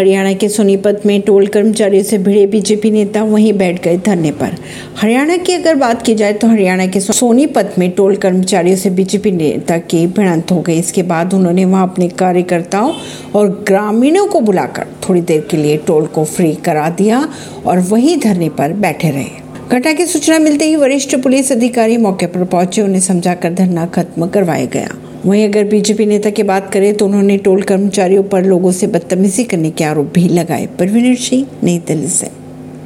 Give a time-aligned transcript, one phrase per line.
[0.00, 4.54] हरियाणा के सोनीपत में टोल कर्मचारियों से भिड़े बीजेपी नेता वहीं बैठ गए धरने पर।
[4.96, 9.30] हरियाणा की अगर बात की जाए तो हरियाणा के सोनीपत में टोल कर्मचारियों से बीजेपी
[9.30, 12.92] नेता की भिड़ंत हो गई इसके बाद उन्होंने वहाँ अपने कार्यकर्ताओं
[13.34, 17.28] और ग्रामीणों को बुलाकर थोड़ी देर के लिए टोल को फ्री करा दिया
[17.66, 22.26] और वहीं धरने पर बैठे रहे। घटना की सूचना मिलते ही वरिष्ठ पुलिस अधिकारी मौके
[22.26, 24.88] पर पहुँचे। उन्हें समझाकर धरना खत्म करवाया गया।
[25.26, 29.44] वहीं अगर बीजेपी नेता की बात करें तो उन्होंने टोल कर्मचारियों पर लोगों से बदतमीजी
[29.44, 32.39] करने के आरोप भी लगाए। परवीन सिंह, नई दिल्ली से।